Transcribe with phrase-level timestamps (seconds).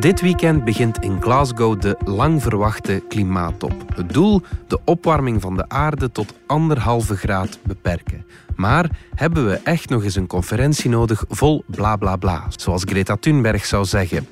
[0.00, 3.72] Dit weekend begint in Glasgow de lang verwachte klimaattop.
[3.94, 8.26] Het doel: de opwarming van de aarde tot anderhalve graad beperken.
[8.56, 13.16] Maar hebben we echt nog eens een conferentie nodig vol bla bla bla, zoals Greta
[13.16, 14.28] Thunberg zou zeggen?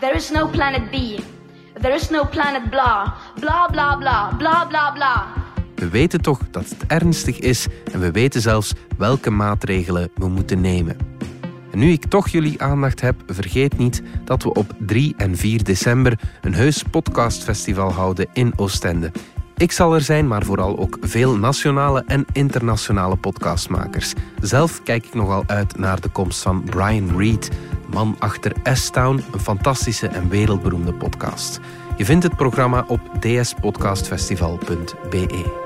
[0.00, 0.94] There is no planet B.
[1.80, 3.14] There is no planet bla.
[3.40, 4.34] Bla bla bla.
[4.38, 5.26] Bla bla bla.
[5.74, 10.60] We weten toch dat het ernstig is en we weten zelfs welke maatregelen we moeten
[10.60, 11.15] nemen.
[11.76, 16.18] Nu ik toch jullie aandacht heb, vergeet niet dat we op 3 en 4 december
[16.40, 19.12] een heus podcastfestival houden in Oostende.
[19.56, 24.12] Ik zal er zijn, maar vooral ook veel nationale en internationale podcastmakers.
[24.40, 27.50] Zelf kijk ik nogal uit naar de komst van Brian Reed,
[27.92, 31.60] man achter S-Town, een fantastische en wereldberoemde podcast.
[31.96, 35.64] Je vindt het programma op dspodcastfestival.be.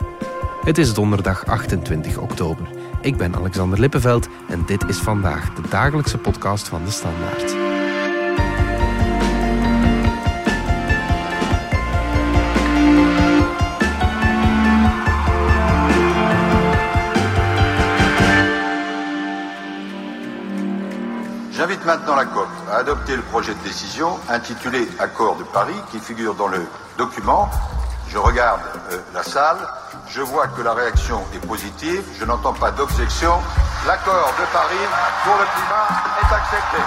[0.65, 2.80] Het is donderdag 28 oktober.
[3.03, 7.51] Ik ben Alexander Lippenveld en dit is vandaag de dagelijkse podcast van de Standaard.
[21.51, 25.99] J'invite maintenant la COP à adopter le projet de décision intitulé Accord de Paris qui
[25.99, 27.49] figure dans le document.
[28.09, 29.59] Je regarde euh, la salle,
[30.09, 33.33] je vois que la réaction est positive, je n'entends pas d'objection.
[33.87, 34.87] L'accord de Paris
[35.25, 35.87] pour le climat
[36.21, 36.83] est accepté.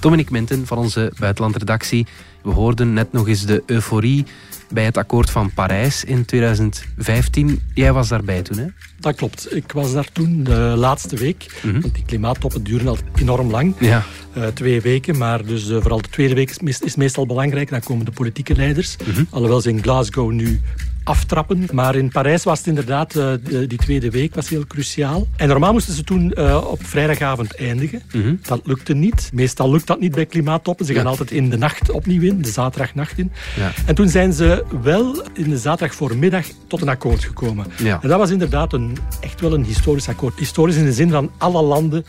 [0.00, 2.06] Dominic Minten van onze buitenlandredactie.
[2.42, 4.26] We hoorden net nog eens de euforie
[4.70, 7.60] bij het akkoord van Parijs in 2015.
[7.74, 8.66] Jij was daarbij toen, hè?
[9.00, 9.54] Dat klopt.
[9.56, 11.60] Ik was daar toen de laatste week.
[11.62, 13.74] Want die klimaattoppen duren altijd enorm lang.
[13.80, 14.02] Ja.
[14.32, 17.70] Eh, twee weken, maar dus eh, vooral de tweede week is, meest- is meestal belangrijk.
[17.70, 18.96] Dan komen de politieke leiders.
[19.30, 20.60] Alhoewel ze in Glasgow nu
[21.04, 21.68] aftrappen.
[21.72, 23.32] Maar in Parijs was het inderdaad, eh,
[23.68, 25.26] die tweede week was heel cruciaal.
[25.36, 28.02] En normaal moesten ze toen op vrijdagavond eindigen.
[28.42, 29.30] Dat lukte niet.
[29.32, 30.86] Meestal lukt dat niet bij klimaattoppen.
[30.86, 31.08] Ze gaan Ja.
[31.08, 33.30] altijd in de nacht opnieuw in, de zaterdagnacht in.
[33.56, 33.72] Ja.
[33.86, 37.66] En toen zijn ze wel in de zaterdag voormiddag tot een akkoord gekomen.
[37.78, 37.98] Ja.
[38.02, 40.38] En dat was inderdaad een, echt wel een historisch akkoord.
[40.38, 42.04] Historisch in de zin van alle landen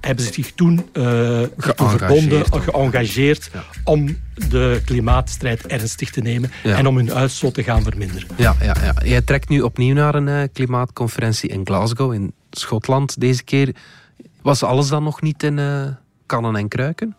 [0.00, 3.62] hebben zich toen Geëngageerd verbonden, geëngageerd Ja.
[3.84, 4.18] om
[4.48, 6.76] de klimaatstrijd ernstig te nemen Ja.
[6.76, 8.28] en om hun uitstoot te gaan verminderen.
[8.36, 8.94] Ja, ja, ja.
[9.04, 13.74] Jij trekt nu opnieuw naar een eh, klimaatconferentie in Glasgow, in Schotland deze keer.
[14.42, 15.82] Was alles dan nog niet in eh,
[16.26, 17.16] kannen en kruiken?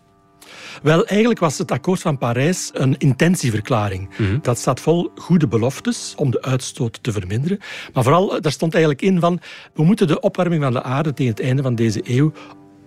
[0.83, 4.09] Wel, eigenlijk was het akkoord van Parijs een intentieverklaring.
[4.41, 7.59] Dat staat vol goede beloftes om de uitstoot te verminderen.
[7.93, 9.39] Maar vooral, eh, daar stond eigenlijk in van...
[9.73, 12.31] we moeten de opwarming van de aarde tegen het einde van deze eeuw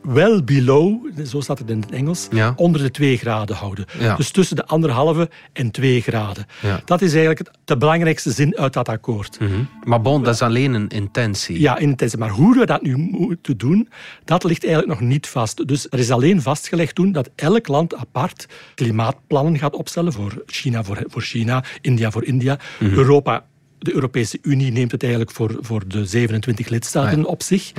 [0.05, 2.53] well below, zo staat het in het Engels, Ja.
[2.57, 3.85] onder de 2 graden houden.
[3.99, 4.17] Ja.
[4.17, 6.47] Dus tussen de anderhalve en 2 graden.
[6.63, 6.81] Ja.
[6.85, 9.39] Dat is eigenlijk het- de belangrijkste zin uit dat akkoord.
[9.85, 11.61] Maar bon, dat is alleen een intentie.
[11.61, 12.19] Ja, intentie.
[12.19, 13.89] Maar hoe we dat nu moeten doen,
[14.25, 15.69] dat ligt eigenlijk nog niet vast.
[15.69, 20.85] Dus er is alleen vastgelegd toen dat elk land apart klimaatplannen gaat opstellen voor China
[20.85, 23.45] voor, voor China, India voor India, Europa.
[23.85, 27.31] De Europese Unie neemt het eigenlijk voor, voor de 27 lidstaten Ah ja.
[27.31, 27.73] op zich.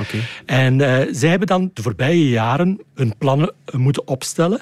[0.46, 4.62] En eh, zij hebben dan de voorbije jaren hun plannen eh, moeten opstellen.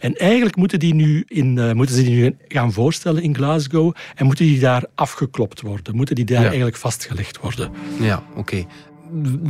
[0.00, 3.94] En eigenlijk moeten, die nu in, eh, moeten ze die nu gaan voorstellen in Glasgow
[4.14, 5.96] en moeten die daar afgeklopt worden.
[5.96, 6.46] Moeten die daar Ja.
[6.46, 7.70] eigenlijk vastgelegd worden.
[8.00, 8.64] Ja, oké.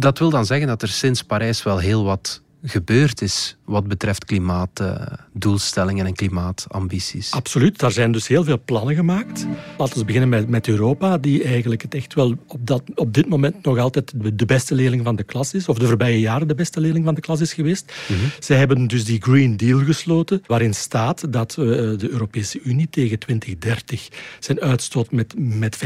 [0.01, 4.25] Dat wil dan zeggen dat er sinds Parijs wel heel wat gebeurd is wat betreft
[4.25, 7.31] klimaatdoelstellingen en klimaatambities.
[7.31, 9.47] Absoluut, daar zijn dus heel veel plannen gemaakt.
[9.79, 13.29] Laten we beginnen met, met Europa, die eigenlijk het echt wel op, dat, op dit
[13.29, 16.55] moment nog altijd de, beste leerling van de klas is, of de voorbije jaren de
[16.55, 17.93] beste leerling van de klas is geweest.
[18.39, 23.19] Zij hebben dus die Green Deal gesloten, waarin staat dat eh, de Europese Unie tegen
[23.19, 24.09] 2030
[24.39, 25.81] zijn uitstoot met, met 55%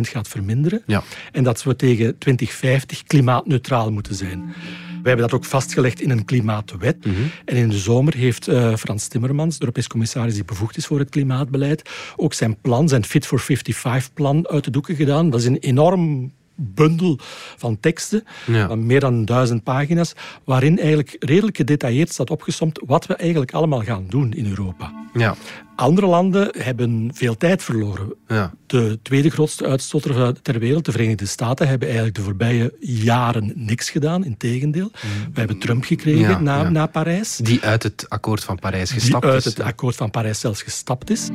[0.00, 0.82] gaat verminderen.
[0.86, 1.02] Ja.
[1.32, 4.54] En dat we tegen 2050 klimaatneutraal moeten zijn.
[5.02, 6.96] We hebben dat ook vastgelegd in een klimaatwet.
[7.44, 10.98] En in de zomer heeft eh, Frans Timmermans, de Europees commissaris die bevoegd is voor
[10.98, 15.30] het klimaatbeleid, ook zijn plan, zijn Fit for 55-plan uit de doeken gedaan.
[15.30, 17.18] Dat is een enorm bundel
[17.56, 18.66] van teksten, Ja.
[18.68, 20.12] van meer dan duizend pagina's,
[20.44, 25.06] waarin eigenlijk redelijk gedetailleerd staat opgesomd wat we eigenlijk allemaal gaan doen in Europa.
[25.14, 25.34] Ja,
[25.76, 28.14] Andere landen hebben veel tijd verloren.
[28.28, 28.52] ja.
[28.66, 33.90] De tweede grootste uitstoter ter wereld, de Verenigde Staten, hebben eigenlijk de voorbije jaren niks
[33.90, 34.24] gedaan.
[34.24, 34.90] Integendeel.
[35.32, 36.68] We hebben Trump gekregen Ja, na, ja.
[36.68, 37.36] na Parijs.
[37.36, 39.44] Die uit het akkoord van Parijs Die gestapt uit is.
[39.44, 41.28] het akkoord van Parijs zelfs gestapt is.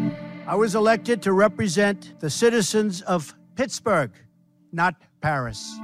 [0.54, 4.12] I was elected to represent the citizens of Pittsburgh,
[4.72, 4.94] not
[5.24, 5.80] Paris.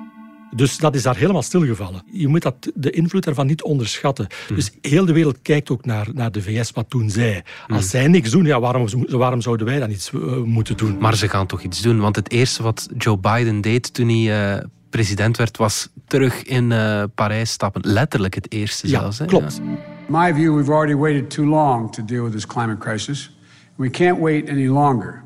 [0.55, 2.01] Dus dat is daar helemaal stilgevallen.
[2.11, 4.27] Je moet dat, de invloed daarvan niet onderschatten.
[4.55, 7.43] Dus heel de wereld kijkt ook naar, naar de VS wat toen zij.
[7.67, 10.97] Als zij niks doen, ja, waarom, waarom zouden wij dan iets eh, moeten doen?
[10.97, 11.99] Maar ze gaan toch iets doen.
[11.99, 16.71] Want het eerste wat Joe Biden deed toen hij eh, president werd, was terug in
[16.71, 17.81] eh, Parijs stappen.
[17.85, 19.19] Letterlijk het eerste ja, zelfs.
[19.19, 19.25] Hè?
[19.25, 19.61] klopt.
[20.07, 23.37] my view, we've already waited too long to deal with this climate crisis.
[23.75, 25.23] We can't wait any longer.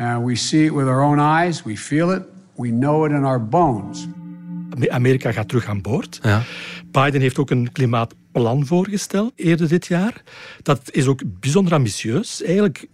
[0.00, 2.22] Uh, we see it with our own eyes, we feel it,
[2.56, 4.06] we know it in our bones.
[4.88, 6.18] Amerika gaat terug aan boord.
[6.22, 6.42] Ja.
[6.90, 10.22] Biden heeft ook een klimaatplan voorgesteld eerder dit jaar.
[10.62, 12.42] Dat is ook bijzonder ambitieus.
[12.42, 12.88] Eigenlijk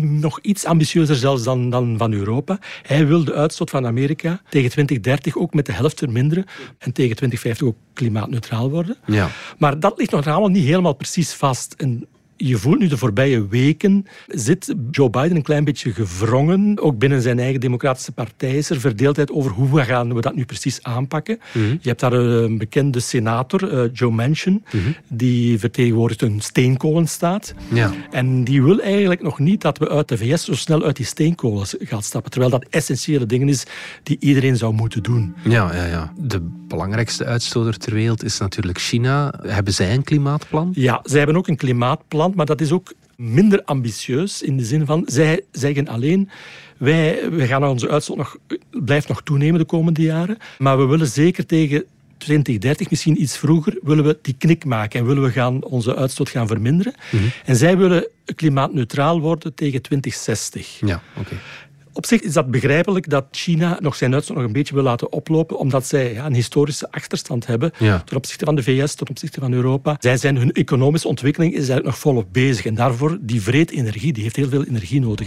[0.00, 2.58] nog iets ambitieuzer zelfs dan, dan van Europa.
[2.82, 6.44] Hij wil de uitstoot van Amerika tegen 2030 ook met de helft verminderen
[6.78, 8.96] en tegen 2050 ook klimaatneutraal worden.
[9.06, 9.28] Ja.
[9.58, 11.74] Maar dat ligt nog allemaal niet helemaal precies vast.
[11.76, 12.06] En
[12.48, 16.80] je voelt nu de voorbije weken zit Joe Biden een klein beetje gevrongen.
[16.80, 20.44] Ook binnen zijn eigen democratische partij is er verdeeldheid over hoe gaan we dat nu
[20.44, 21.38] precies aanpakken.
[21.52, 24.64] Je hebt daar een bekende senator, eh, Joe Manchin,
[25.08, 27.54] die vertegenwoordigt een steenkolenstaat.
[27.72, 27.90] Ja.
[28.10, 31.06] En die wil eigenlijk nog niet dat we uit de VS zo snel uit die
[31.06, 32.30] steenkolen gaan stappen.
[32.30, 33.64] Terwijl dat essentiële dingen is
[34.02, 35.34] die iedereen zou moeten doen.
[35.44, 36.12] Ja, ja, ja.
[36.18, 36.42] De
[36.72, 39.34] belangrijkste uitstoter ter wereld is natuurlijk China.
[39.46, 40.72] Hebben zij een klimaatplan?
[40.74, 44.86] Ja, zij hebben ook een klimaatplan, maar dat is ook minder ambitieus in de zin
[44.86, 46.30] van zij zeggen alleen
[46.76, 48.36] wij, wij gaan onze uitstoot nog,
[48.70, 51.84] blijft nog toenemen de komende jaren, maar we willen zeker tegen
[52.18, 56.28] 2030, misschien iets vroeger, willen we die knik maken en willen we gaan onze uitstoot
[56.28, 56.94] gaan verminderen.
[57.44, 60.80] En zij willen klimaatneutraal worden tegen 2060.
[60.80, 61.34] Ja, oké.
[61.92, 65.12] Op zich is dat begrijpelijk dat China nog zijn uitstoot nog een beetje wil laten
[65.12, 68.02] oplopen, omdat zij ja, een historische achterstand hebben Ja.
[68.04, 69.96] ten opzichte van de VS, ten opzichte van Europa.
[70.00, 72.66] Zij zijn hun economische ontwikkeling is eigenlijk nog volop bezig.
[72.66, 75.26] En daarvoor, die vreet energie, die heeft heel veel energie nodig.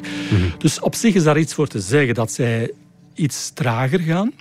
[0.58, 2.72] Dus op zich is daar iets voor te zeggen dat zij
[3.14, 4.32] iets trager gaan.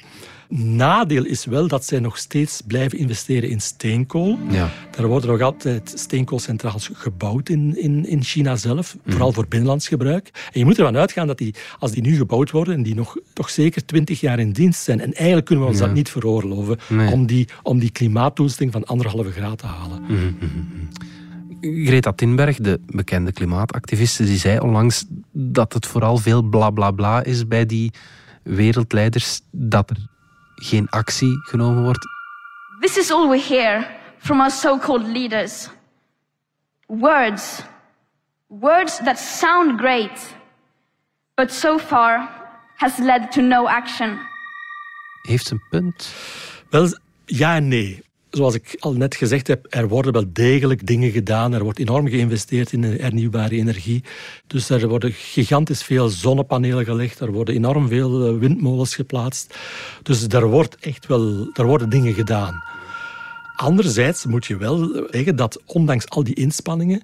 [0.48, 4.38] Nadeel is wel dat zij nog steeds blijven investeren in steenkool.
[4.50, 4.70] Ja.
[4.98, 10.30] Er worden nog altijd steenkoolcentrales gebouwd in, in, in China zelf, vooral voor binnenlands gebruik.
[10.52, 13.16] En je moet ervan uitgaan dat die, als die nu gebouwd worden en die nog
[13.32, 16.78] toch zeker twintig jaar in dienst zijn, en eigenlijk kunnen we ons dat niet veroorloven
[16.88, 17.12] Nee.
[17.12, 20.02] om, die, om die klimaatdoelstelling van anderhalve graad te halen.
[21.60, 27.22] Greta Thunberg, de bekende klimaatactiviste, die zei onlangs dat het vooral veel bla bla bla
[27.22, 27.92] is bij die
[28.42, 29.96] wereldleiders, dat er
[30.64, 32.06] geen actie genomen wordt.
[32.80, 35.68] This is all we hear from our so called leaders.
[36.86, 37.62] Words.
[38.46, 40.34] Words that sound great,
[41.34, 42.28] but so far
[42.76, 44.18] has led to no action.
[45.22, 46.14] Heeft ze een punt?
[46.70, 46.88] Wel,
[47.24, 48.02] ja en nee.
[48.34, 51.52] Zoals ik al net gezegd heb, er worden wel degelijk dingen gedaan.
[51.52, 54.04] Er wordt enorm geïnvesteerd in hernieuwbare energie.
[54.46, 57.20] Dus er worden gigantisch veel zonnepanelen gelegd.
[57.20, 59.54] Er worden enorm veel eh, windmolens geplaatst.
[60.02, 62.62] Dus er, wordt echt wel, er worden dingen gedaan.
[63.56, 67.02] Anderzijds moet je wel zeggen dat ondanks al die inspanningen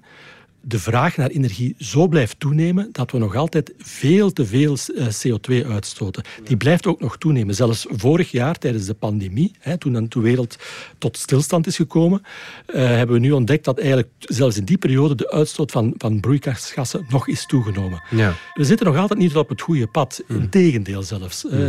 [0.61, 5.05] de vraag naar energie zo blijft toenemen dat we nog altijd veel te veel eh,
[5.05, 6.23] CO2 uitstoten.
[6.43, 7.55] Die blijft ook nog toenemen.
[7.55, 10.55] Zelfs vorig jaar tijdens de pandemie, hè, toen de wereld
[10.97, 12.21] tot stilstand is gekomen,
[12.65, 16.19] eh, hebben we nu ontdekt dat eigenlijk zelfs in die periode de uitstoot van, van
[16.19, 18.03] broeikasgassen nog is toegenomen.
[18.09, 18.33] Ja.
[18.53, 20.23] We zitten nog altijd niet op het goede pad.
[20.27, 21.45] Integendeel zelfs.
[21.45, 21.59] Eh,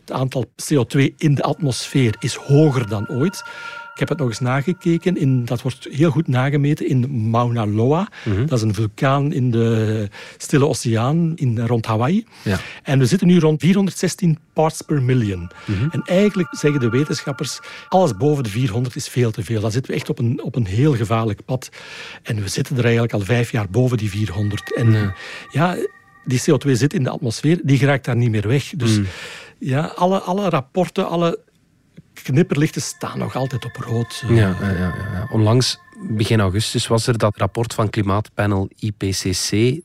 [0.00, 3.42] het aantal CO2 in de atmosfeer is hoger dan ooit.
[3.98, 5.16] Ik heb het nog eens nagekeken.
[5.16, 8.08] In, dat wordt heel goed nagemeten in Mauna Loa.
[8.46, 12.26] Dat is een vulkaan in de Stille Oceaan in, rond Hawaii.
[12.44, 12.58] Ja.
[12.82, 15.50] En we zitten nu rond 416 parts per million.
[15.90, 19.60] En eigenlijk zeggen de wetenschappers, alles boven de 400 is veel te veel.
[19.60, 21.68] Dan zitten we echt op een, op een heel gevaarlijk pad.
[22.22, 24.74] En we zitten er eigenlijk al vijf jaar boven die 400.
[24.74, 25.14] En
[25.50, 25.76] ja,
[26.24, 28.72] die CO2 zit in de atmosfeer, die geraakt daar niet meer weg.
[28.76, 29.00] Dus
[29.58, 31.46] ja, alle, alle rapporten, alle
[32.22, 34.24] knipperlichten staan nog altijd op rood.
[34.28, 35.28] Ja, ja, ja.
[35.30, 39.80] Onlangs, begin augustus, was er dat rapport van klimaatpanel IPCC.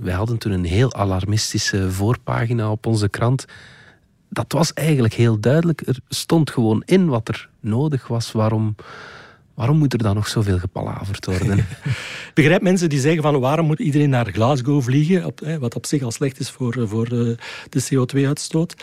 [0.00, 3.44] Wij hadden toen een heel alarmistische voorpagina op onze krant.
[4.28, 5.80] Dat was eigenlijk heel duidelijk.
[5.86, 8.32] Er stond gewoon in wat er nodig was.
[8.32, 8.74] Waarom,
[9.60, 11.58] waarom moet er dan nog zoveel gepalaverd worden?
[12.30, 15.86] Ik begrijp mensen die zeggen van waarom moet iedereen naar Glasgow vliegen, op, wat op
[15.86, 17.36] zich al slecht is voor, eh, voor eh,
[17.68, 18.74] de CO2-uitstoot.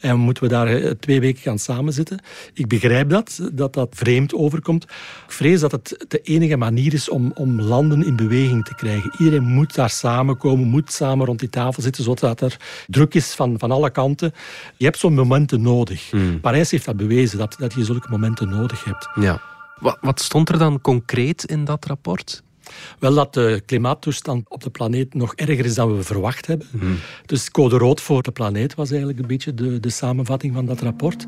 [0.00, 2.18] En moeten we daar eh, twee weken gaan samenzitten.
[2.54, 4.82] Ik begrijp dat, dat dat vreemd overkomt.
[4.84, 9.12] Ik vrees dat het de enige manier is om, om landen in beweging te krijgen.
[9.18, 13.58] Iedereen moet daar samenkomen, moet samen rond die tafel zitten, zodat er druk is van,
[13.58, 14.32] van alle kanten.
[14.76, 16.12] Je hebt zo'n momenten nodig.
[16.40, 19.08] Parijs heeft dat bewezen, dat, dat je zulke momenten nodig hebt.
[19.14, 19.54] ja.
[19.80, 22.42] Wat, wat stond er dan concreet in dat rapport?
[22.98, 26.66] Wel dat de klimaattoestand op de planeet nog erger is dan we verwacht hebben.
[27.26, 30.80] Dus code rood voor de planeet was eigenlijk een beetje de, de samenvatting van dat
[30.80, 31.26] rapport.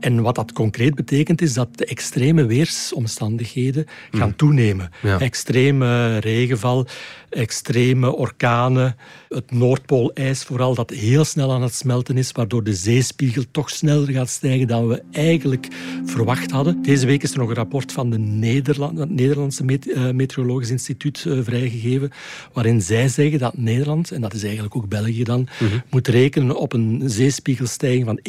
[0.00, 4.90] En wat dat concreet betekent is dat de extreme weersomstandigheden gaan toenemen.
[5.02, 5.20] Ja.
[5.20, 6.86] Extreme regenval,
[7.30, 8.96] extreme orkanen,
[9.28, 14.08] het Noordpoolijs vooral, dat heel snel aan het smelten is, waardoor de zeespiegel toch sneller
[14.12, 15.68] gaat stijgen dan we eigenlijk
[16.04, 16.82] verwacht hadden.
[16.82, 21.24] Deze week is er nog een rapport van de Nederland, het Nederlandse eh, Meteorologisch Instituut
[21.26, 22.10] eh, vrijgegeven,
[22.52, 25.48] waarin zij zeggen dat Nederland, en dat is eigenlijk ook België dan,
[25.90, 28.20] moet rekenen op een zeespiegelstijging van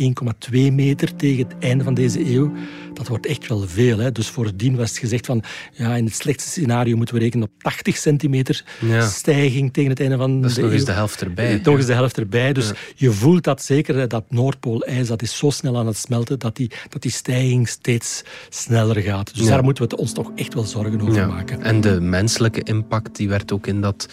[0.51, 2.51] 1,2 meter tegen het einde van deze eeuw.
[2.93, 3.97] Dat wordt echt wel veel.
[3.97, 4.11] Hè.
[4.11, 7.63] Dus voordien was het gezegd van, ja, in het slechtste scenario moeten we rekenen op
[7.63, 9.07] 80 centimeter Ja.
[9.07, 10.85] stijging tegen het einde van Dat is de nog eens eeuw.
[10.87, 11.59] de helft erbij.
[11.63, 12.53] Nog eens de helft erbij.
[12.53, 16.39] Dus je voelt dat zeker, hè, dat Noordpoolijs, dat is zo snel aan het smelten,
[16.39, 19.33] dat die, dat die stijging steeds sneller gaat.
[19.35, 19.49] Dus Ja.
[19.49, 21.27] daar moeten we het ons toch echt wel zorgen over Ja.
[21.27, 21.61] maken.
[21.63, 24.07] En de menselijke impact die werd ook in dat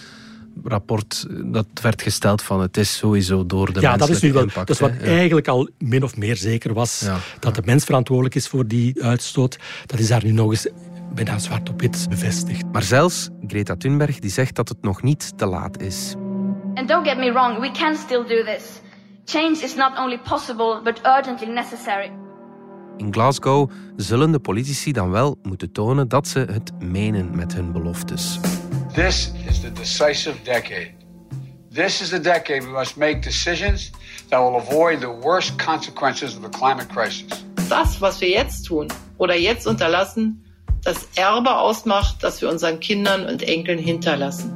[0.64, 4.42] rapport dat werd gesteld van het is sowieso door de ja, dat is nu wel.
[4.42, 4.66] impact.
[4.66, 7.00] dat is wat eigenlijk al min of meer zeker was.
[7.04, 9.58] Ja, Dat de mens verantwoordelijk is voor die uitstoot.
[9.86, 10.68] Dat is daar nu nog eens
[11.14, 12.64] bijna zwart op wit bevestigd.
[12.72, 16.14] Maar zelfs Greta Thunberg die zegt dat het nog niet te laat is.
[16.74, 18.62] And don't get me wrong, we can still do this.
[19.24, 22.10] Change is not only possible, but urgently necessary.
[22.96, 27.72] In Glasgow zullen de politici dan wel moeten tonen dat ze het menen met hun
[27.72, 28.38] beloftes.
[28.96, 30.94] This is the decisive decade.
[31.70, 33.92] This is the decade we must make decisions
[34.30, 37.44] that will avoid the worst consequences of the climate crisis.
[37.68, 38.88] das, was wir jetzt tun
[39.18, 40.42] oder jetzt unterlassen,
[40.82, 44.52] das Erbe ausmacht, das wir unseren Kindern und Enkeln hinterlassen.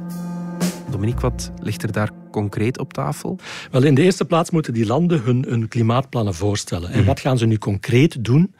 [0.91, 3.37] Dominique, wat ligt er daar concreet op tafel?
[3.71, 6.91] Wel, in de eerste plaats moeten die landen hun, hun klimaatplannen voorstellen.
[6.91, 8.53] En wat gaan ze nu concreet doen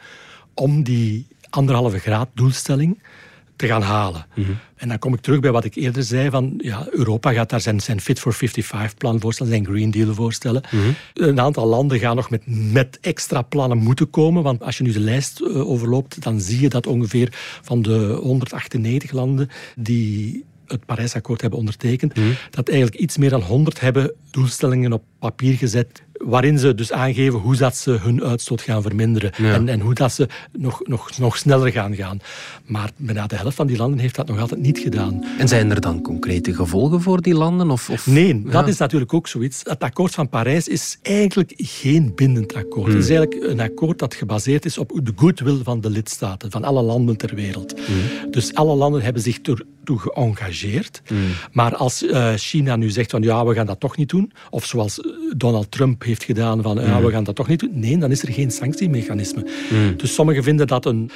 [0.54, 3.02] om die anderhalve graad doelstelling
[3.62, 4.26] te gaan halen?
[4.76, 7.62] En dan kom ik terug bij wat ik eerder zei: van ja, Europa gaat daar
[7.62, 10.64] zijn, zijn Fit for 55-plan voorstellen, zijn Green Deal voorstellen.
[11.14, 14.44] Een aantal landen gaan nog met, met extra plannen moeten komen.
[14.44, 17.30] Want als je nu de lijst eh, overloopt, dan zie je dat ongeveer
[17.62, 22.14] van de 198 landen die het Parijsakkoord hebben ondertekend,
[22.50, 27.40] dat eigenlijk iets meer dan 100 hebben doelstellingen op papier gezet waarin ze dus aangeven
[27.40, 29.54] hoe dat ze hun uitstoot gaan verminderen Ja.
[29.54, 32.20] en, en hoe dat ze nog, nog, nog sneller gaan gaan.
[32.66, 35.24] Maar bijna de helft van die landen heeft dat nog altijd niet gedaan.
[35.38, 37.70] En zijn er dan concrete gevolgen voor die landen?
[37.72, 38.08] Of, of...
[38.08, 39.60] Nee, dat is natuurlijk ook zoiets.
[39.64, 42.94] Het akkoord van Parijs is eigenlijk geen bindend akkoord.
[42.94, 46.64] Het is eigenlijk een akkoord dat gebaseerd is op de goodwill van de lidstaten, van
[46.64, 47.74] alle landen ter wereld.
[48.32, 49.42] Dus alle landen hebben zich
[49.82, 51.02] ertoe geëngageerd.
[51.52, 54.66] Maar als eh, China nu zegt van ja, we gaan dat toch niet doen, of
[54.66, 57.98] zoals eh, Donald Trump heeft gedaan van ja, we gaan dat toch niet doen, nee,
[57.98, 59.50] dan is er geen sanctiemechanisme.
[59.98, 61.12] Dus sommigen vinden dat een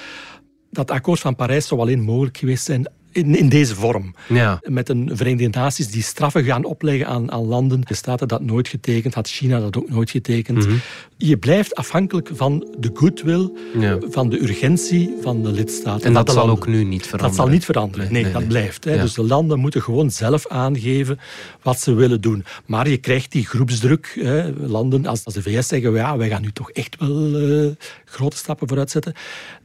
[0.72, 4.15] dat akkoord van Parijs zou alleen mogelijk geweest zijn in, in deze vorm.
[4.27, 4.60] Ja.
[4.63, 7.81] Met een Verenigde Naties die straffen gaan opleggen aan, aan landen.
[7.81, 10.67] De Staten dat nooit getekend, had China dat ook nooit getekend.
[11.17, 13.98] Je blijft afhankelijk van de goodwill, Ja.
[14.10, 16.05] van de urgentie van de lidstaten.
[16.07, 16.55] En dat zal landen.
[16.55, 17.27] ook nu niet veranderen.
[17.27, 18.03] Dat zal niet veranderen.
[18.03, 18.50] Nee, Nee, nee, dat nee.
[18.50, 18.84] blijft.
[18.84, 18.93] Hè.
[18.93, 19.01] Ja.
[19.01, 21.19] Dus de landen moeten gewoon zelf aangeven
[21.62, 22.45] wat ze willen doen.
[22.65, 24.17] Maar je krijgt die groepsdruk.
[24.19, 24.51] Hè.
[24.53, 27.67] Landen als, als de VS zeggen, ja, wij gaan nu toch echt wel eh,
[28.05, 29.13] grote stappen vooruit zetten.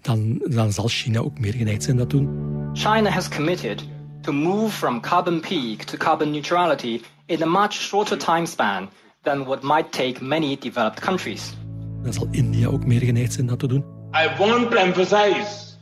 [0.03, 2.29] Dan, dan zal China ook meer geneigd zijn dat doen.
[2.73, 3.85] China has committed
[4.23, 8.89] to move from carbon peak to carbon neutrality in a much shorter time span
[9.23, 11.55] than what might take many developed countries.
[12.03, 13.85] Dan zal India ook meer geneigd zijn dat te doen.
[14.15, 15.77] I want to emphasize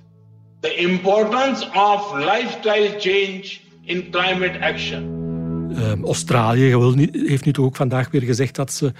[0.60, 5.17] the importance of lifestyle change in climate action.
[5.76, 6.76] Ehm, Australië
[7.12, 8.92] heeft nu toch ook vandaag weer gezegd dat ze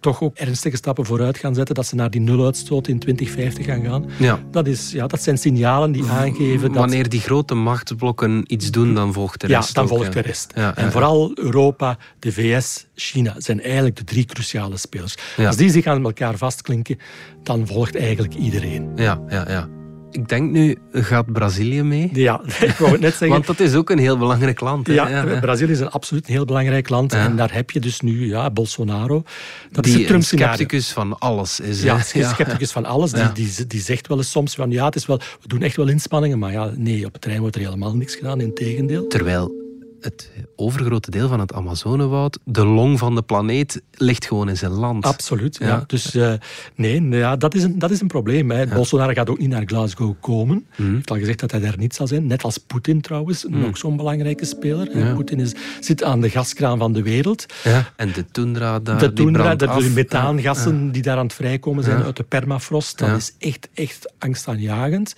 [0.00, 1.74] toch ook ernstige stappen vooruit gaan zetten.
[1.74, 4.04] Dat ze naar die nuluitstoot in 2050 gaan gaan.
[4.16, 4.38] Ja.
[4.50, 6.78] Dat, is, ja, dat zijn signalen die aangeven dat...
[6.78, 10.10] Wanneer die grote machtsblokken iets doen, dan volgt de ja, rest dan ook, volgt ja.
[10.10, 10.52] de rest.
[10.54, 15.14] Ja, en ja, vooral Europa, de VS, China zijn eigenlijk de drie cruciale spelers.
[15.36, 15.46] Ja.
[15.46, 16.98] Als die zich aan elkaar vastklinken,
[17.42, 18.90] dan volgt eigenlijk iedereen.
[18.96, 19.79] Ja, ja, ja.
[20.10, 22.10] Ik denk nu, gaat Brazilië mee?
[22.12, 23.28] Ja, ik wou het net zeggen.
[23.28, 24.86] Want dat is ook een heel belangrijk land.
[24.86, 24.92] Hè?
[24.92, 25.40] Ja, ja.
[25.40, 27.12] Brazilië is een absoluut een heel belangrijk land.
[27.12, 27.24] Ja.
[27.24, 29.22] En daar heb je dus nu ja, Bolsonaro.
[29.70, 30.54] Dat is Die het Trump-scenario.
[30.54, 31.82] scepticus van alles is.
[31.82, 33.12] Ja, een scepticus van alles.
[33.12, 35.76] Die, die, die zegt wel eens soms van ja, het is wel, we doen echt
[35.76, 39.06] wel inspanningen, maar ja, nee, op het terrein wordt er helemaal niks gedaan, in tegendeel.
[39.06, 39.69] Terwijl
[40.00, 44.70] het overgrote deel van het Amazonewoud, de long van de planeet, ligt gewoon in zijn
[44.72, 45.04] land.
[45.06, 45.66] Absoluut, ja.
[45.66, 45.84] Ja.
[45.86, 46.32] Dus eh,
[46.74, 48.50] nee, ja, dat, is een, dat is een probleem.
[48.50, 48.66] Hè.
[48.66, 50.64] Bolsonaro gaat ook niet naar Glasgow komen.
[50.70, 50.94] Hij Mhm.
[50.94, 52.26] heeft al gezegd dat hij daar niet zal zijn.
[52.26, 54.98] Net als Poetin trouwens, nog zo'n belangrijke speler.
[54.98, 55.14] Ja.
[55.14, 57.46] Poetin is, zit aan de gaskraan van de wereld.
[57.64, 57.92] Ja.
[57.96, 62.02] En de tundra daar, de brandt de, de methaangassen die daar aan het vrijkomen zijn
[62.02, 65.14] uit de permafrost, dat is echt, echt angstaanjagend.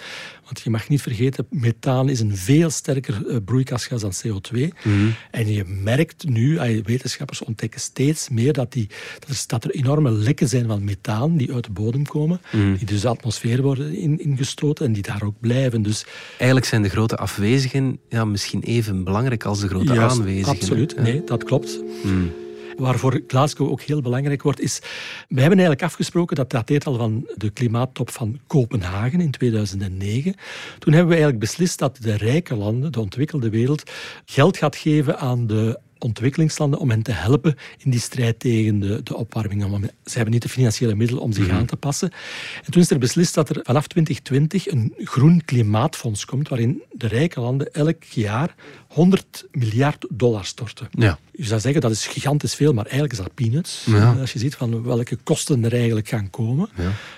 [0.52, 4.59] Want je mag niet vergeten, methaan is een veel sterker eh, broeikasgas dan CO2.
[4.82, 4.94] Mhm.
[5.30, 10.11] En je merkt nu, wetenschappers ontdekken steeds meer dat, die, dat, er, dat er enorme
[10.11, 12.75] lekken zijn van methaan die uit de bodem komen, Mhm.
[12.76, 15.82] die dus de atmosfeer worden in, ingestoten en die daar ook blijven.
[15.82, 16.06] Dus
[16.37, 20.52] Eigenlijk zijn de grote afwezigen ja, misschien even belangrijk als de grote Juist, aanwezigen.
[20.52, 21.02] Absoluut, hè?
[21.02, 21.80] nee, dat klopt.
[22.02, 22.32] Hmm.
[22.83, 24.79] Waarvoor Glasgow ook heel belangrijk wordt, is...
[25.29, 30.35] We hebben eigenlijk afgesproken, dat dateert al van de klimaattop van Kopenhagen in 2009.
[30.79, 33.91] Toen hebben we eigenlijk beslist dat de rijke landen, de ontwikkelde wereld,
[34.25, 39.02] geld gaat geven aan de ontwikkelingslanden om hen te helpen in die strijd tegen de,
[39.02, 39.62] de opwarming.
[40.04, 42.11] Ze hebben niet de financiële middelen om zich aan te passen.
[42.64, 47.06] En toen is er beslist dat er vanaf 2020 een groen klimaatfonds komt, waarin de
[47.06, 48.54] rijke landen elk jaar
[48.88, 50.88] 100 miljard dollar storten.
[50.90, 51.18] Ja.
[51.32, 53.85] Je zou zeggen dat is gigantisch veel, maar eigenlijk is dat peanuts.
[53.85, 54.16] Ja.
[54.21, 56.68] Als je ziet van welke kosten er eigenlijk gaan komen.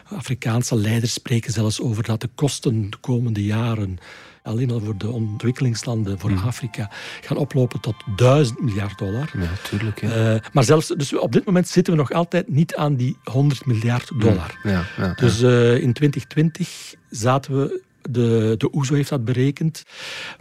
[0.05, 3.99] Afrikaanse leiders spreken zelfs over dat de kosten de komende jaren
[4.45, 9.31] alleen al voor de ontwikkelingslanden, voor Afrika, gaan oplopen tot 1000 miljard dollar.
[9.39, 10.01] Ja, tuurlijk.
[10.01, 10.35] hè.
[10.35, 13.67] Eh, maar zelfs, dus op dit moment zitten we nog altijd niet aan die 100
[13.67, 14.59] miljard dollar.
[14.63, 19.83] ja, ja, Dus eh, in 2020 zaten we, de, de OESO heeft dat berekend,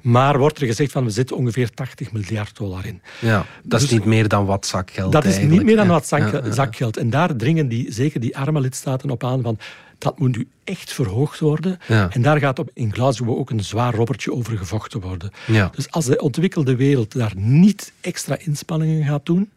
[0.01, 3.01] maar wordt er gezegd van we zitten ongeveer 80 miljard dollar in.
[3.19, 6.07] ja, dat is dus- niet meer dan wat zakgeld Dat is niet meer dan wat
[6.07, 6.51] zak- Ja, ja, ja.
[6.51, 6.97] zakgeld.
[6.97, 9.57] En daar dringen die, zeker die arme lidstaten op aan van
[10.03, 11.79] dat moet nu echt verhoogd worden.
[11.87, 12.09] Ja.
[12.09, 15.31] En daar gaat op, in Glasgow ook een zwaar robbertje over gevochten worden.
[15.47, 15.71] Ja.
[15.75, 19.49] Dus als de ontwikkelde wereld daar niet extra inspanningen gaat doen,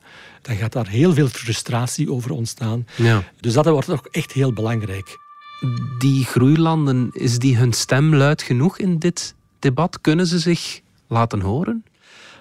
[0.42, 2.86] dan gaat daar heel veel frustratie over ontstaan.
[2.96, 3.22] Ja.
[3.40, 5.18] Dus dat wordt ook echt heel belangrijk.
[5.98, 10.00] Die groeilanden, is die hun stem luid genoeg in dit debat?
[10.00, 11.84] Kunnen ze zich laten horen?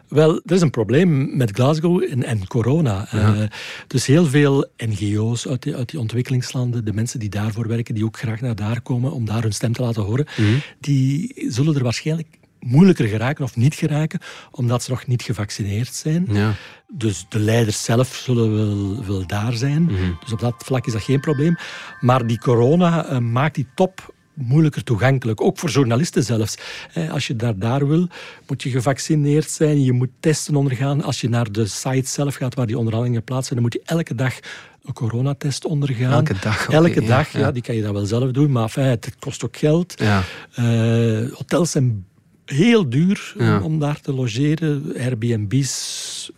[0.07, 3.07] Wel, er is een probleem met Glasgow en, en corona.
[3.11, 3.41] Eh,
[3.87, 8.05] dus heel veel NGO's uit die, uit die ontwikkelingslanden, de mensen die daarvoor werken, die
[8.05, 10.25] ook graag naar daar komen om daar hun stem te laten horen,
[10.79, 12.27] die zullen er waarschijnlijk
[12.59, 14.19] moeilijker geraken of niet geraken,
[14.51, 16.27] omdat ze nog niet gevaccineerd zijn.
[16.31, 16.53] Ja.
[16.87, 19.91] Dus de leiders zelf zullen wel, wel daar zijn.
[20.19, 21.55] Dus op dat vlak is dat geen probleem.
[21.99, 25.41] Maar die corona eh, maakt die top moeilijker toegankelijk.
[25.41, 26.55] Ook voor journalisten zelfs.
[27.11, 28.07] Als je naar daar wil,
[28.47, 29.83] moet je gevaccineerd zijn.
[29.83, 31.03] Je moet testen ondergaan.
[31.03, 34.15] Als je naar de site zelf gaat waar die onderhandelingen plaatsvinden, dan moet je elke
[34.15, 34.39] dag
[34.85, 36.11] een coronatest ondergaan.
[36.11, 37.51] Elke dag, Elke dag, ja, ja.
[37.51, 38.51] die kan je dan wel zelf doen.
[38.51, 39.93] Maar enfin, het kost ook geld.
[39.97, 40.23] Ja.
[40.51, 42.05] Eh, hotels zijn
[42.45, 43.57] heel duur Ja.
[43.57, 44.93] om, om daar te logeren.
[44.97, 46.31] Airbnb's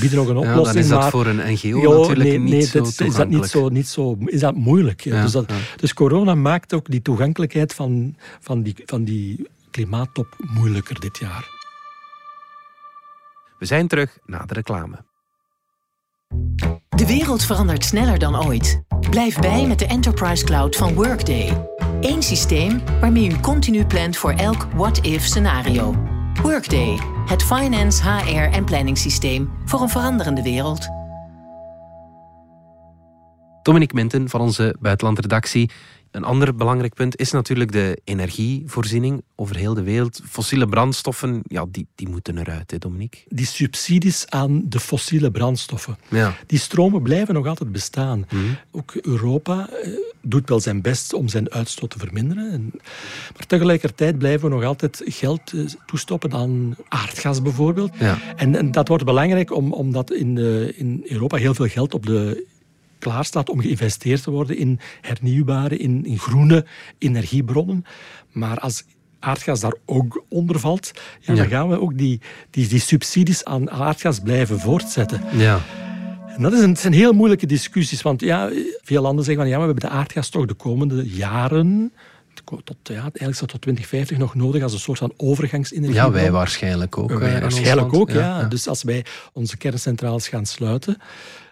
[0.00, 0.66] bieden nog een Ja, oplossing.
[0.74, 3.14] dan is dat maar- voor een NGO Ja, natuurlijk nee, niet nee, zo dat is,
[3.14, 5.00] dat niet zo, niet zo is dat moeilijk.
[5.00, 5.56] Ja, dus, dat, ja.
[5.76, 11.56] dus corona maakt ook die toegankelijkheid van, van, die, van die klimaattop moeilijker dit jaar.
[13.58, 14.96] We zijn terug na de reclame.
[16.88, 18.82] De wereld verandert sneller dan ooit.
[19.10, 21.66] Blijf bij met de Enterprise Cloud van Workday.
[22.00, 25.94] Eén systeem waarmee u continu plant voor elk what-if scenario.
[26.42, 30.88] Workday, het finance, HR en planningssysteem voor een veranderende wereld.
[33.62, 35.70] Dominique Minten van onze buitenlandredactie.
[36.18, 40.20] Een ander belangrijk punt is natuurlijk de energievoorziening over heel de wereld.
[40.28, 43.20] Fossiele brandstoffen, ja, die, die moeten eruit, hè, Dominique?
[43.28, 45.98] Die subsidies aan de fossiele brandstoffen.
[46.08, 46.36] Ja.
[46.46, 48.26] Die stromen blijven nog altijd bestaan.
[48.30, 48.44] Mhm.
[48.70, 49.90] Ook Europa eh,
[50.22, 52.52] doet wel zijn best om zijn uitstoot te verminderen.
[52.52, 52.70] En-
[53.36, 57.90] maar tegelijkertijd blijven we nog altijd geld eh, toestoppen aan aardgas bijvoorbeeld.
[57.98, 58.18] Ja.
[58.36, 62.06] En, en dat wordt belangrijk om, omdat in, eh, in Europa heel veel geld op
[62.06, 62.46] de
[62.98, 66.64] klaar staat om geïnvesteerd te worden in hernieuwbare, in, in groene
[66.98, 67.84] energiebronnen.
[68.32, 68.84] Maar als
[69.18, 71.38] aardgas daar ook onder valt, ja, Ja.
[71.38, 75.22] dan gaan we ook die, die, die subsidies aan aardgas blijven voortzetten.
[75.36, 75.60] Ja.
[76.36, 78.50] En dat is een, zijn heel moeilijke discussies, want ja,
[78.82, 81.92] veel landen zeggen van ja, maar we hebben de aardgas toch de komende jaren,
[82.44, 85.94] tot, ja, eigenlijk is dat tot 2050 nog nodig als een soort van overgangsenergie.
[85.96, 87.18] ja, wij waarschijnlijk ook.
[87.18, 88.44] Wij eh, waarschijnlijk ook, ja.
[88.44, 90.96] Dus als wij onze kerncentrales gaan sluiten,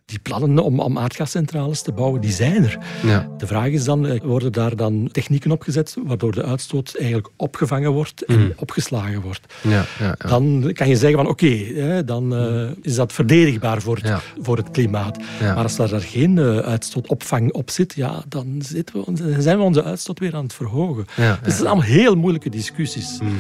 [0.07, 2.79] die plannen om, om aardgascentrales te bouwen, die zijn er.
[3.05, 3.29] Ja.
[3.38, 7.90] De vraag is dan, eh, worden daar dan technieken opgezet waardoor de uitstoot eigenlijk opgevangen
[7.92, 8.51] wordt en Mhm.
[8.57, 9.55] opgeslagen wordt?
[9.62, 9.85] Ja, ja,
[10.19, 10.29] ja.
[10.29, 14.71] Dan kan je zeggen van oké, dan eh, is dat verdedigbaar voor het, voor het
[14.71, 15.19] klimaat.
[15.40, 19.59] Maar als daar, daar geen eh, uitstootopvang op zit, ja, dan, zitten we, dan zijn
[19.59, 21.05] we onze uitstoot weer aan het verhogen.
[21.16, 23.19] Dus het zijn allemaal heel moeilijke discussies.
[23.23, 23.35] Mm,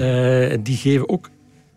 [0.00, 1.30] Eh, die geven ook,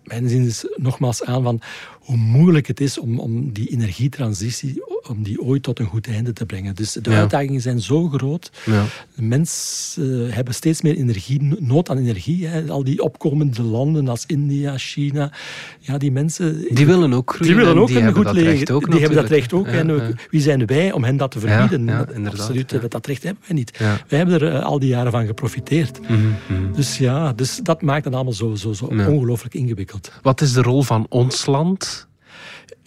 [0.04, 1.60] mijn zin is nogmaals aan, van
[2.06, 6.34] hoe moeilijk het is om, om die energietransitie om die ooit tot een goed einde
[6.34, 6.76] te brengen.
[6.76, 8.52] Dus de uitdagingen zijn zo groot.
[8.66, 8.84] Ja.
[9.16, 12.48] Mensen hebben steeds meer energie, nood aan energie.
[12.48, 12.70] Hè.
[12.70, 15.32] Al die opkomende landen als India, China.
[15.80, 16.66] Ja, die mensen...
[16.70, 17.56] Die willen ook groeien.
[17.56, 18.90] Die willen ook een goed leven.
[18.90, 19.68] Die hebben dat recht ook.
[19.68, 21.86] en wie zijn wij om hen dat te verbieden?
[21.86, 23.78] Ja, Absoluut, dat, dat recht hebben wij niet.
[24.08, 26.00] Wij hebben er al die jaren van geprofiteerd.
[26.02, 26.14] Mhm,
[26.48, 26.74] mhm.
[26.74, 30.12] Dus ja, dus dat maakt het allemaal zo, zo, zo ongelooflijk ingewikkeld.
[30.22, 31.95] Wat is de rol van ons land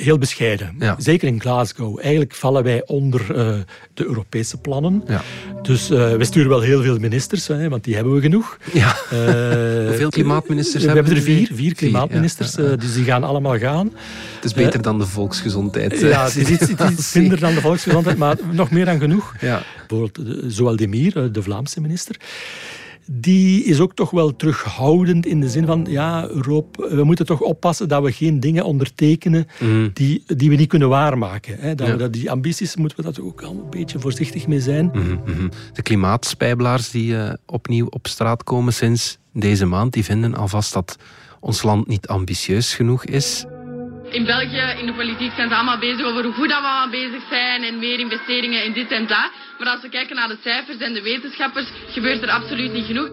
[0.02, 0.78] heel bescheiden.
[0.98, 1.98] Zeker in Glasgow.
[2.00, 3.36] Eigenlijk vallen wij onder uh,
[3.94, 5.04] de Europese plannen.
[5.06, 5.22] Ja.
[5.62, 8.58] Dus uh, we sturen wel heel veel ministers, hè, want die hebben we genoeg.
[8.72, 8.96] Ja.
[9.12, 11.18] Uh, Hoeveel klimaatministers we hebben we?
[11.18, 13.92] er vier, vier klimaatministers, dus die gaan allemaal gaan.
[14.34, 16.00] Het is beter dan de volksgezondheid.
[16.00, 19.34] Ja, het is iets, minder dan de volksgezondheid, maar nog meer dan genoeg.
[19.40, 19.62] Ja.
[19.86, 22.16] Bijvoorbeeld Zoal Demir, de Vlaamse minister
[23.10, 27.40] die is ook toch wel terughoudend in de zin van, ja, Europa, we moeten toch
[27.40, 29.88] oppassen dat we geen dingen ondertekenen mhm.
[29.92, 31.56] die, die we niet kunnen waarmaken.
[31.58, 31.74] Hè.
[31.74, 34.90] Dat we dat, die ambities moeten we dat ook al een beetje voorzichtig mee zijn.
[34.92, 35.48] Mhm, mhm.
[35.72, 40.96] De klimaatspijbelaars die uh, opnieuw op straat komen sinds deze maand, die vinden alvast dat
[41.40, 43.46] ons land niet ambitieus genoeg is.
[44.10, 46.90] In België, in de politiek, zijn ze allemaal bezig over hoe goed dat we aan
[46.90, 49.30] bezig zijn en meer investeringen in dit en dat.
[49.58, 53.10] Maar als we kijken naar de cijfers en de wetenschappers, gebeurt er absoluut niet genoeg.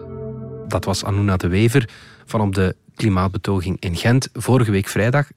[0.68, 1.88] Dat was Anuna de Wever
[2.24, 5.28] van op de klimaatbetoging in Gent vorige week vrijdag.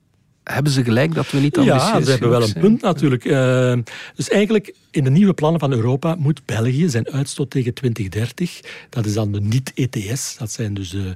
[0.43, 1.97] Hebben ze gelijk dat we niet ambitieus zijn?
[1.97, 3.25] Ja, ze hebben wel een punt natuurlijk.
[3.25, 3.77] Uh,
[4.15, 9.05] dus eigenlijk in de nieuwe plannen van Europa moet België zijn uitstoot tegen 2030, dat
[9.05, 11.13] is dan de niet-ETS, dat zijn dus de,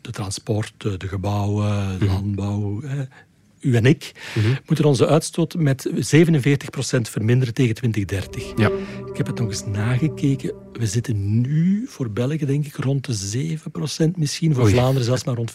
[0.00, 2.14] de transport, de gebouwen, de mhm.
[2.14, 2.82] landbouw,
[3.60, 4.48] u en ik, mhm.
[4.66, 5.96] moeten onze uitstoot met 47%
[7.00, 8.52] verminderen tegen 2030.
[8.56, 8.70] Ja.
[9.10, 10.54] Ik heb het nog eens nagekeken.
[10.80, 13.56] We zitten nu voor België, denk ik, rond de
[14.08, 14.54] 7% misschien.
[14.54, 15.54] Voor Vlaanderen zelfs maar rond 5%.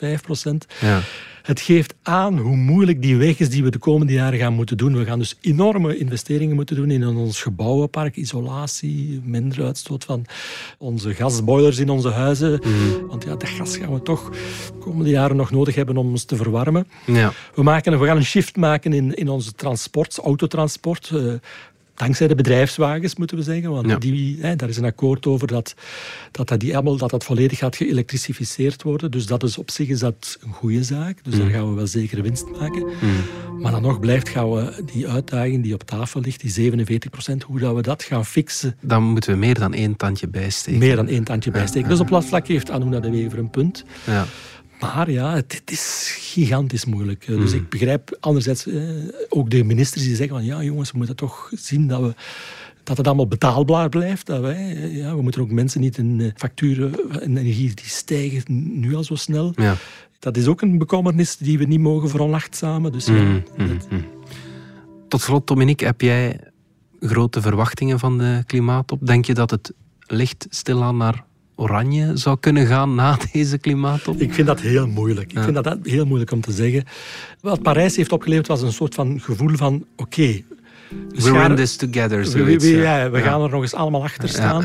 [0.82, 1.02] Ja.
[1.42, 4.78] Het geeft aan hoe moeilijk die weg is die we de komende jaren gaan moeten
[4.78, 4.98] doen.
[4.98, 10.26] We gaan dus enorme investeringen moeten doen in ons gebouwenpark, isolatie, minder uitstoot van
[10.78, 12.60] onze gasboilers in onze huizen.
[12.64, 13.08] Mhm.
[13.08, 16.24] Want ja, dat gas gaan we toch de komende jaren nog nodig hebben om ons
[16.24, 16.88] te verwarmen.
[17.06, 17.34] Ja.
[17.56, 21.12] We, maken, we gaan een shift maken in, in onze transport, autotransport.
[21.96, 23.72] Dankzij de bedrijfswagens, moeten we zeggen.
[23.72, 25.76] Want die, hè, daar is een akkoord over dat
[26.32, 29.12] dat, dat, die allemaal, dat dat volledig gaat geëlektrificeerd worden.
[29.12, 31.24] Dus dat is op zich is dat een goede zaak.
[31.24, 31.52] Dus daar mm.
[31.52, 32.84] gaan we wel zeker winst maken.
[33.02, 33.62] Mm.
[33.62, 37.44] Maar dan nog blijft gaan we die uitdaging die op tafel ligt, die 47 procent,
[37.44, 38.78] hoe dat we dat gaan fixen.
[38.82, 40.80] Dan moeten we meer dan één tandje bijsteken.
[40.80, 41.90] Meer dan één tandje bijsteken.
[41.90, 43.84] Dus op dat vlak heeft Anuna de Wever een punt.
[44.06, 44.26] Ja.
[44.80, 47.26] Maar ja, het, is gigantisch moeilijk.
[47.26, 47.60] Dus hmm.
[47.60, 48.82] ik begrijp anderzijds eh,
[49.30, 52.14] ook de ministers die zeggen van ja jongens, we moeten toch zien dat we
[52.86, 54.26] dat het allemaal betaalbaar blijft.
[54.26, 57.86] Dat wij, eh, ja, we moeten ook mensen niet in eh, facturen en energie die
[57.86, 58.44] stijgen
[58.80, 59.54] nu al zo snel.
[59.56, 59.76] Ja.
[60.20, 62.92] Dat is ook een bekommernis die we niet mogen veronachtzamen.
[62.92, 64.06] Dus, ja, hmm, hmm,
[65.08, 66.40] Tot slot, Dominique, heb jij
[67.00, 69.06] grote verwachtingen van de klimaatop?
[69.08, 74.20] Denk je dat het licht stilaan naar oranje zou kunnen gaan na deze klimaattop?
[74.20, 75.34] Ik vind dat heel moeilijk.
[75.34, 76.84] Ik vind dat heel moeilijk om te zeggen.
[77.42, 80.42] Wat Parijs heeft opgeleverd was een soort van gevoel van oké,
[81.16, 82.24] We're in this together.
[82.32, 84.62] we, ja, we gaan er nog eens allemaal achter staan.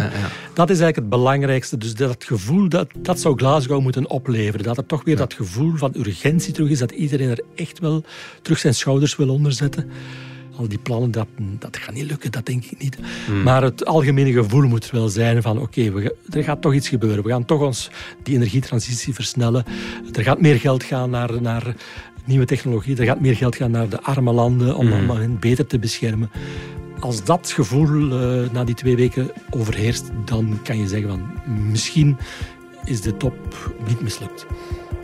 [0.55, 1.77] Dat is eigenlijk het belangrijkste.
[1.77, 4.65] Dus dat gevoel, dat, dat zou Glasgow moeten opleveren.
[4.65, 6.79] Dat er toch weer dat gevoel van urgentie terug is.
[6.79, 8.05] Dat iedereen er echt wel
[8.43, 9.91] terug zijn schouders wil onderzetten
[10.61, 11.27] al die plannen, dat,
[11.59, 12.99] dat gaat niet lukken, dat denk ik niet.
[13.27, 13.43] Hmm.
[13.43, 17.25] Maar het algemene gevoel moet wel zijn van oké, er gaat toch iets gebeuren.
[17.25, 17.91] We gaan toch ons
[18.23, 19.65] die energietransitie versnellen.
[20.13, 21.75] Er gaat meer geld gaan naar, naar
[22.25, 22.97] nieuwe technologie.
[22.97, 25.11] Er gaat meer geld gaan naar de arme landen om, mm.
[25.11, 26.31] hen beter te beschermen.
[26.99, 31.31] Als dat gevoel uh, na die twee weken overheerst, dan kan je zeggen van
[31.71, 32.17] misschien
[32.85, 33.35] is de top
[33.87, 34.47] niet mislukt.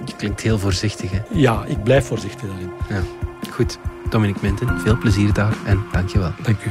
[0.05, 1.21] Je klinkt heel voorzichtig, hè?
[1.33, 2.71] Ja, ik blijf voorzichtig daarin.
[2.89, 3.03] Ja.
[3.51, 3.79] Goed.
[4.09, 6.33] Dominic Minten, veel plezier daar en dankjewel.
[6.43, 6.71] Dank u.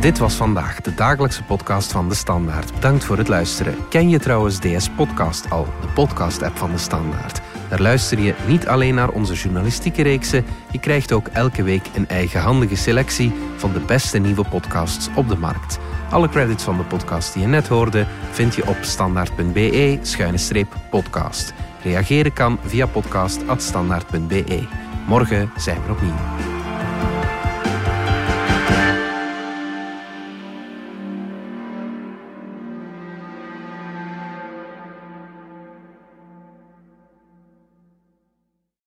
[0.00, 2.74] Dit was vandaag de dagelijkse podcast van De Standaard.
[2.74, 3.74] Bedankt voor het luisteren.
[3.88, 7.40] Ken je trouwens DS Podcast al, de podcast-app van De Standaard?
[7.68, 12.08] Daar luister je niet alleen naar onze journalistieke reeksen, je krijgt ook elke week een
[12.08, 15.78] eigenhandige selectie van de beste nieuwe podcasts op de markt.
[16.10, 21.52] Alle credits van de podcast die je net hoorde vind je op standaard.be-podcast.
[21.84, 24.66] Reageren kan via podcast.standaard.be.
[25.06, 26.53] Morgen zijn we opnieuw.